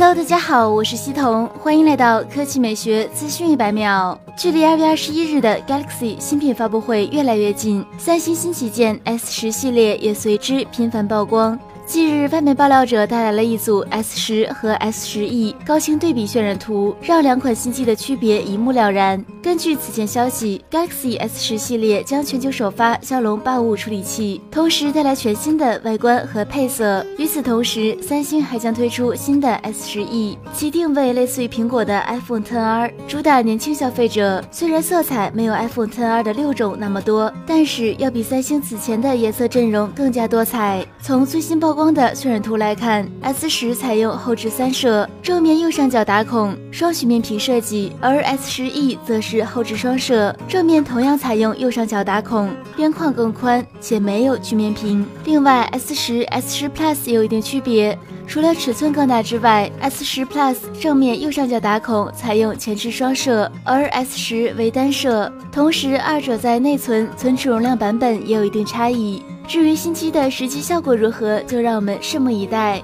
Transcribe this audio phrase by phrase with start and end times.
[0.00, 4.16] Hello，大家好，我是西彤，欢迎来到科技美学资讯一百秒。
[4.36, 11.58] 距离二月二十一日的 Galaxy 新品发布会越来越近，三星新旗舰 S 十系列也随之频繁曝光。
[11.84, 19.24] 近日，外媒爆料者带来了一组 S 十和 S 十 E 高清对比渲染图，让两款新机的区别一目了然。
[19.42, 27.04] 根据此前消息，Galaxy S 十系列将全球首发骁龙八五五处理器，同时带来全新的外观和配色。
[27.28, 34.42] 与此同时，三星还将推出新的 S 十 E，其定位类似于苹果的 iPhone XR，主打年轻消费者。
[34.50, 40.82] 虽然色彩没有 iPhone XR 的六种那么多，但是要比三星此前的颜色阵容更加多彩。
[41.02, 55.04] 从最新曝光的渲染图来看，S 十采用后置三摄，正面右上角打孔，双曲面屏设计，而 S 十 E 则是后置双摄，正面同样采用右上角打孔，边框更宽且没有曲面屏。
[55.24, 69.20] 另外，S 十、S 十 Plus 有一定区别，除了尺寸更大之外，S 十 Plus 正面右上角打孔采用前置双摄，而 S 十为单摄，同时二者在内存、存储容量版本也有一定差异。
[69.48, 72.80] 至于新机的实际效果如何，就让我们拭目以待。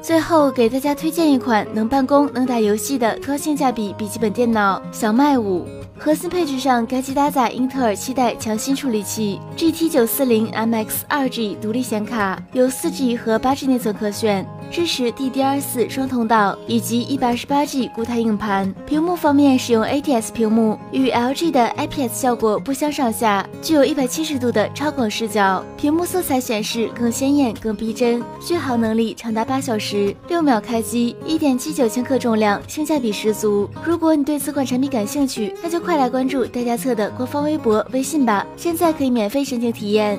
[0.00, 5.66] 最后给大家推荐一款能办公、能打游戏的高性价比笔记本电脑——小麦五。
[5.98, 18.72] 核心配置上，该机搭载英特尔七代强心处理器，GT 九四零 MX 二 G 独立显卡，有四 G 和八 G 内存可选，支持 DDR 四双通道以及一百二十八 G 固态硬盘。
[18.86, 33.68] 屏幕方面使用 ATS 屏幕，与 LG 的 IPS 效果不相上下，具有一百七十度的超广视角，屏幕色彩显示更鲜艳、更逼真，续航能力长达八小时，六秒开机，一点七九千克重量，性价比十足。
[33.82, 35.78] 如果你对此款产品感兴趣，那就。
[35.88, 38.44] 快来关注代家测的官方微博、微信吧！
[38.58, 40.18] 现在可以免费申请体验。